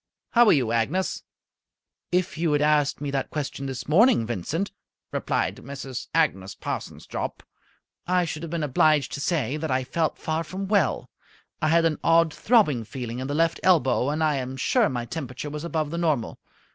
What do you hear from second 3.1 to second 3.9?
that question this